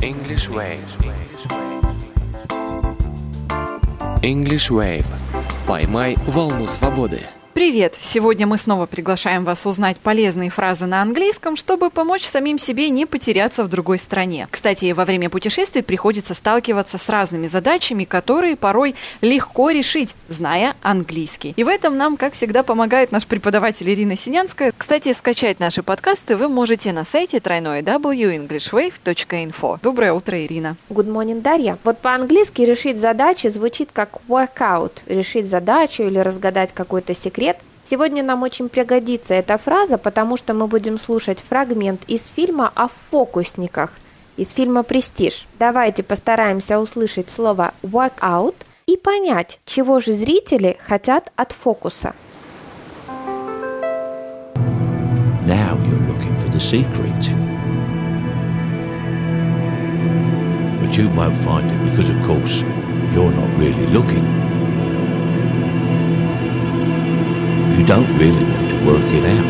English 0.00 0.48
Wave. 0.48 0.78
English 4.22 4.70
Wave. 4.70 5.06
Поймай 5.66 6.16
волну 6.26 6.66
свободы. 6.68 7.20
Привет! 7.57 7.95
Сегодня 7.99 8.45
мы 8.45 8.59
снова 8.59 8.85
приглашаем 8.85 9.43
вас 9.43 9.65
узнать 9.65 9.97
полезные 9.97 10.51
фразы 10.51 10.85
на 10.85 11.01
английском, 11.01 11.55
чтобы 11.55 11.89
помочь 11.89 12.23
самим 12.23 12.59
себе 12.59 12.91
не 12.91 13.07
потеряться 13.07 13.63
в 13.63 13.67
другой 13.67 13.97
стране. 13.97 14.47
Кстати, 14.51 14.91
во 14.91 15.05
время 15.05 15.31
путешествий 15.31 15.81
приходится 15.81 16.35
сталкиваться 16.35 16.99
с 16.99 17.09
разными 17.09 17.47
задачами, 17.47 18.03
которые 18.03 18.57
порой 18.57 18.93
легко 19.21 19.71
решить, 19.71 20.13
зная 20.29 20.75
английский. 20.83 21.55
И 21.57 21.63
в 21.63 21.67
этом 21.67 21.97
нам, 21.97 22.15
как 22.15 22.33
всегда, 22.33 22.61
помогает 22.61 23.11
наш 23.11 23.25
преподаватель 23.25 23.89
Ирина 23.89 24.15
Синянская. 24.15 24.71
Кстати, 24.77 25.11
скачать 25.13 25.59
наши 25.59 25.81
подкасты 25.81 26.37
вы 26.37 26.49
можете 26.49 26.93
на 26.93 27.05
сайте 27.05 27.39
тройное 27.39 27.81
www.englishwave.info. 27.81 29.79
Доброе 29.81 30.13
утро, 30.13 30.39
Ирина. 30.39 30.77
Good 30.91 31.07
morning, 31.07 31.41
Дарья. 31.41 31.79
Вот 31.83 31.97
по-английски 31.97 32.61
решить 32.61 32.99
задачу 32.99 33.49
звучит 33.49 33.89
как 33.91 34.19
workout. 34.27 34.91
Решить 35.07 35.49
задачу 35.49 36.03
или 36.03 36.19
разгадать 36.19 36.71
какой-то 36.71 37.15
секрет. 37.15 37.46
Сегодня 37.89 38.21
нам 38.21 38.43
очень 38.43 38.67
пригодится 38.67 39.33
эта 39.33 39.57
фраза, 39.57 39.97
потому 39.97 40.35
что 40.35 40.53
мы 40.53 40.67
будем 40.67 40.99
слушать 40.99 41.39
фрагмент 41.39 42.01
из 42.07 42.27
фильма 42.27 42.69
о 42.75 42.89
фокусниках, 42.89 43.91
из 44.35 44.51
фильма 44.51 44.83
«Престиж». 44.83 45.47
Давайте 45.57 46.03
постараемся 46.03 46.79
услышать 46.79 47.29
слово 47.29 47.73
«workout» 47.83 48.55
и 48.87 48.97
понять, 48.97 49.61
чего 49.65 50.01
же 50.01 50.11
зрители 50.11 50.77
хотят 50.85 51.31
от 51.37 51.53
фокуса. 51.53 52.13
Now 55.45 55.77
you're 55.87 56.03
looking 56.09 56.35
for 56.43 56.51
the 56.51 56.59
secret. 56.59 57.31
But 60.81 60.97
you 60.97 61.07
won't 61.15 61.37
find 61.37 61.71
it 61.71 61.89
because, 61.89 62.09
of 62.09 62.21
course, 62.27 62.65
you're 63.13 63.31
not 63.31 63.57
really 63.57 63.87
looking. 63.93 64.56
Don't 67.87 68.17
really 68.19 68.43
want 68.43 68.69
to 68.69 68.75
work 68.85 69.07
it 69.17 69.23
out. 69.23 69.47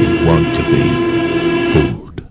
You 0.00 0.10
want 0.26 0.46
to 0.56 0.62
be 0.70 0.84
fooled. 1.70 2.24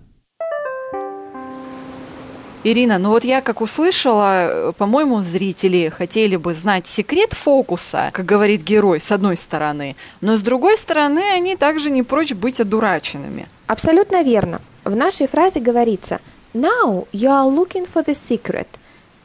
Ирина, 2.63 2.97
ну 2.97 3.09
вот 3.09 3.23
я 3.23 3.41
как 3.41 3.61
услышала, 3.61 4.73
по-моему, 4.79 5.21
зрители 5.21 5.89
хотели 5.89 6.37
бы 6.37 6.55
знать 6.55 6.87
секрет 6.87 7.33
фокуса, 7.33 8.09
как 8.13 8.25
говорит 8.25 8.63
герой, 8.63 8.99
с 8.99 9.11
одной 9.11 9.37
стороны, 9.37 9.95
но 10.21 10.37
с 10.37 10.41
другой 10.41 10.75
стороны 10.75 11.21
они 11.35 11.55
также 11.55 11.91
не 11.91 12.01
прочь 12.01 12.33
быть 12.33 12.59
одураченными. 12.59 13.47
Абсолютно 13.67 14.23
верно. 14.23 14.61
В 14.85 14.95
нашей 14.95 15.27
фразе 15.27 15.59
говорится 15.59 16.19
«Now 16.55 17.07
you 17.13 17.29
are 17.29 17.47
looking 17.47 17.87
for 17.87 18.03
the 18.03 18.17
secret». 18.17 18.65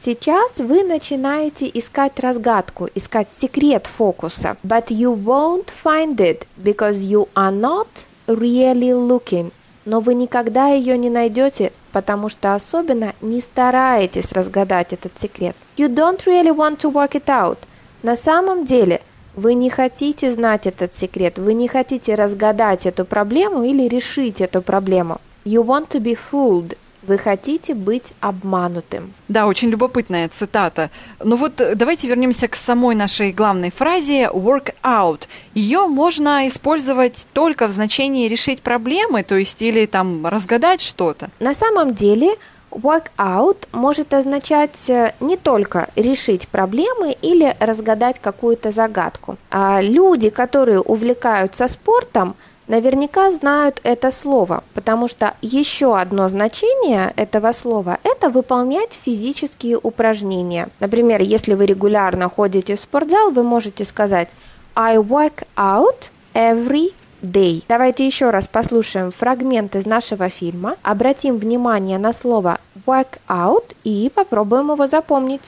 Сейчас 0.05 0.57
вы 0.59 0.83
начинаете 0.83 1.67
искать 1.73 2.19
разгадку, 2.19 2.87
искать 2.93 3.29
секрет 3.31 3.87
фокуса. 3.87 4.55
But 4.61 4.89
you 4.89 5.15
won't 5.15 5.69
find 5.83 6.17
it 6.17 6.45
because 6.63 6.97
you 6.99 7.27
are 7.33 7.51
not 7.51 7.87
really 8.27 8.91
looking. 8.91 9.51
Но 9.83 10.01
вы 10.01 10.13
никогда 10.13 10.67
ее 10.67 10.95
не 10.99 11.09
найдете, 11.09 11.71
потому 11.91 12.29
что 12.29 12.53
особенно 12.53 13.15
не 13.21 13.41
стараетесь 13.41 14.31
разгадать 14.31 14.93
этот 14.93 15.19
секрет. 15.19 15.55
You 15.75 15.91
don't 15.91 16.23
really 16.27 16.55
want 16.55 16.77
to 16.81 16.93
work 16.93 17.13
it 17.13 17.25
out. 17.25 17.57
На 18.03 18.15
самом 18.15 18.63
деле, 18.63 19.01
вы 19.35 19.55
не 19.55 19.71
хотите 19.71 20.29
знать 20.29 20.67
этот 20.67 20.93
секрет, 20.93 21.39
вы 21.39 21.55
не 21.55 21.67
хотите 21.67 22.13
разгадать 22.13 22.85
эту 22.85 23.05
проблему 23.05 23.63
или 23.63 23.87
решить 23.87 24.39
эту 24.39 24.61
проблему. 24.61 25.19
You 25.45 25.63
want 25.65 25.87
to 25.89 25.99
be 25.99 26.15
fooled. 26.15 26.77
Вы 27.07 27.17
хотите 27.17 27.73
быть 27.73 28.13
обманутым. 28.19 29.13
Да, 29.27 29.47
очень 29.47 29.69
любопытная 29.69 30.27
цитата. 30.29 30.89
Ну 31.23 31.35
вот 31.35 31.61
э, 31.61 31.75
давайте 31.75 32.07
вернемся 32.07 32.47
к 32.47 32.55
самой 32.55 32.95
нашей 32.95 33.31
главной 33.31 33.71
фразе 33.71 34.29
work 34.33 34.73
out. 34.83 35.21
Ее 35.53 35.87
можно 35.87 36.47
использовать 36.47 37.27
только 37.33 37.67
в 37.67 37.71
значении 37.71 38.27
решить 38.27 38.61
проблемы, 38.61 39.23
то 39.23 39.35
есть 39.35 39.61
или 39.61 39.85
там 39.85 40.25
разгадать 40.25 40.81
что-то. 40.81 41.29
На 41.39 41.53
самом 41.53 41.93
деле 41.93 42.35
work 42.71 43.05
out 43.17 43.67
может 43.71 44.13
означать 44.13 44.89
э, 44.89 45.13
не 45.19 45.37
только 45.37 45.89
решить 45.95 46.47
проблемы 46.47 47.15
или 47.21 47.55
разгадать 47.59 48.19
какую-то 48.19 48.71
загадку. 48.71 49.37
А 49.49 49.81
люди, 49.81 50.29
которые 50.29 50.79
увлекаются 50.79 51.67
спортом, 51.67 52.35
наверняка 52.67 53.31
знают 53.31 53.79
это 53.83 54.11
слово, 54.11 54.63
потому 54.73 55.07
что 55.07 55.35
еще 55.41 55.97
одно 55.97 56.27
значение 56.29 57.13
этого 57.15 57.51
слова– 57.51 57.99
это 58.03 58.29
выполнять 58.29 58.93
физические 58.93 59.77
упражнения. 59.81 60.69
Например, 60.79 61.21
если 61.21 61.53
вы 61.53 61.65
регулярно 61.65 62.29
ходите 62.29 62.75
в 62.75 62.79
спортзал, 62.79 63.31
вы 63.31 63.43
можете 63.43 63.85
сказать 63.85 64.29
«I 64.75 64.97
work 64.97 65.45
out 65.55 66.09
every 66.33 66.93
day». 67.21 67.63
Давайте 67.67 68.05
еще 68.05 68.29
раз 68.29 68.47
послушаем 68.47 69.11
фрагмент 69.11 69.75
из 69.75 69.85
нашего 69.85 70.29
фильма, 70.29 70.75
обратим 70.81 71.37
внимание 71.37 71.97
на 71.97 72.13
слово 72.13 72.59
work 72.85 73.19
out 73.27 73.75
и 73.83 74.11
попробуем 74.13 74.71
его 74.71 74.87
запомнить. 74.87 75.43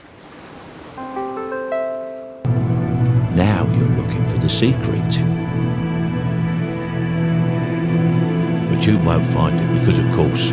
Now 3.36 3.64
you're 3.76 3.94
looking 3.96 4.26
for 4.26 4.40
the 4.40 4.48
secret. 4.48 5.37
But 8.78 8.86
you 8.86 8.98
won't 8.98 9.26
find 9.26 9.58
it 9.58 9.80
because, 9.80 9.98
of 9.98 10.08
course, 10.12 10.52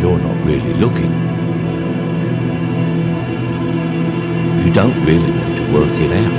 you're 0.00 0.18
not 0.18 0.46
really 0.46 0.72
looking. 0.72 1.12
You 4.64 4.72
don't 4.72 5.04
really 5.04 5.30
want 5.30 5.56
to 5.58 5.74
work 5.74 6.00
it 6.00 6.10
out. 6.10 6.32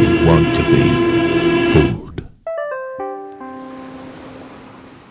You 0.00 0.26
want 0.28 0.54
to 0.54 0.62
be 0.70 1.72
fooled. 1.72 2.01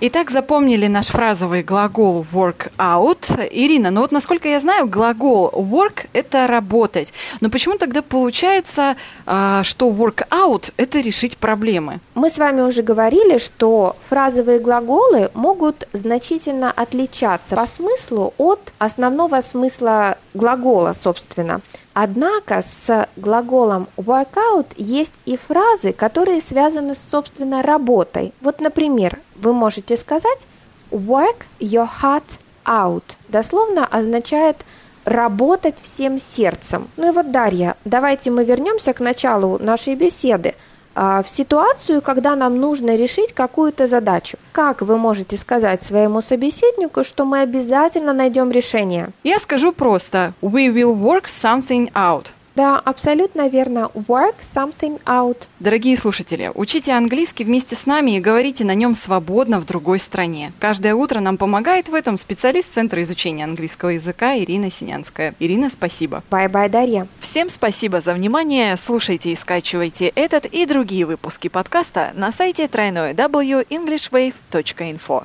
Итак, 0.04 0.32
запомнили 0.32 0.88
наш 0.88 1.10
фразовый 1.10 1.62
глагол 1.62 2.26
work 2.34 2.72
out. 2.80 3.20
Ирина, 3.52 3.92
ну 3.92 4.02
вот 4.02 4.12
насколько 4.12 4.48
я 4.48 4.60
знаю, 4.60 4.88
глагол 4.88 5.52
work– 5.54 6.08
это 6.14 6.48
работать. 6.48 7.14
Но 7.40 7.52
почему 7.52 7.78
тогда 7.78 8.02
получается, 8.02 8.96
а, 9.28 9.62
что 9.64 9.92
work 9.92 10.28
out– 10.32 10.74
это 10.78 11.00
решить 11.02 11.38
проблемы? 11.38 12.00
Мы 12.16 12.32
с 12.32 12.40
вами 12.40 12.62
уже 12.62 12.82
говорили, 12.82 13.38
что 13.38 13.96
фразовые 14.10 14.58
глаголы 14.58 15.30
могут 15.36 15.88
значительно 15.94 16.72
отличаться 16.72 17.56
по 17.56 17.68
смыслу 17.68 18.34
от 18.40 18.74
основного 18.80 19.42
смысла 19.42 20.18
глагола, 20.34 20.96
собственно. 21.00 21.62
Однако 21.94 22.64
с 22.64 23.08
глаголом 23.18 23.88
workout 23.98 24.68
есть 24.78 25.14
и 25.26 25.38
фразы, 25.38 25.92
которые 25.92 26.42
связаны 26.42 26.96
с, 26.96 27.00
собственно, 27.12 27.62
работой. 27.62 28.34
Вот, 28.42 28.62
например, 28.62 29.20
вы 29.42 29.54
можете 29.54 29.98
сказать 29.98 30.48
work 30.92 31.44
your 31.60 31.90
heart 32.02 32.40
out. 32.66 33.04
Дословно 33.30 33.86
означает 33.86 34.58
работать 35.04 35.76
всем 35.82 36.20
сердцем. 36.20 36.88
Ну 36.98 37.10
и 37.10 37.12
вот, 37.12 37.32
Дарья, 37.32 37.76
давайте 37.86 38.32
мы 38.32 38.46
вернемся 38.46 38.94
к 38.94 39.00
началу 39.00 39.58
нашей 39.60 39.96
беседы– 39.96 40.56
а, 40.94 41.24
в 41.24 41.30
ситуацию, 41.30 42.02
когда 42.02 42.36
нам 42.36 42.60
нужно 42.60 42.96
решить 42.96 43.34
какую-то 43.34 43.88
задачу. 43.88 44.38
Как 44.52 44.82
вы 44.82 44.98
можете 44.98 45.38
сказать 45.38 45.84
своему 45.84 46.22
собеседнику, 46.22 47.04
что 47.04 47.24
мы 47.26 47.42
обязательно 47.42 48.14
найдем 48.14 48.52
решение? 48.52 49.10
Я 49.24 49.40
скажу 49.40 49.72
просто 49.72 50.34
«We 50.42 50.68
will 50.68 50.96
work 50.96 51.26
something 51.26 51.92
out». 51.94 52.28
Да, 52.56 52.80
абсолютно 52.80 53.48
верно. 53.48 53.92
Work 53.94 54.36
something 54.42 55.00
out. 55.06 55.48
Дорогие 55.60 55.96
слушатели, 55.96 56.52
учите 56.54 56.92
английский 56.92 57.46
вместе 57.46 57.76
с 57.76 57.86
нами 57.86 58.18
и 58.18 58.20
говорите 58.20 58.66
на 58.66 58.76
нем 58.76 58.96
свободно 58.96 59.60
в 59.60 59.66
другой 59.66 60.00
стране. 60.00 60.52
Каждое 60.60 60.96
утро 60.96 61.22
нам 61.22 61.38
помогает 61.38 61.88
в 61.88 61.94
этом 61.94 62.18
специалист 62.18 62.74
Центра 62.74 63.02
изучения 63.04 63.46
английского 63.46 63.90
языка 63.90 64.38
Ирина 64.38 64.70
Синянская. 64.70 65.34
Ирина, 65.40 65.70
спасибо. 65.70 66.24
Bye-bye, 66.30 66.68
Дарья. 66.70 67.08
Всем 67.20 67.50
спасибо 67.50 68.02
за 68.02 68.14
внимание. 68.14 68.76
Слушайте 68.76 69.32
и 69.32 69.36
скачивайте 69.36 70.12
этот 70.16 70.46
и 70.46 70.66
другие 70.66 71.06
выпуски 71.06 71.48
подкаста 71.48 72.12
на 72.16 72.32
сайте 72.32 72.68
тройное 72.68 73.14
www.englishwave.info. 73.14 75.24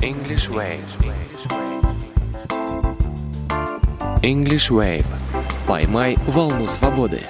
English 0.00 0.48
Wave. 0.50 0.80
English 4.22 4.70
Wave. 4.70 5.04
Поймай 5.66 6.18
волну 6.26 6.66
свободы. 6.68 7.22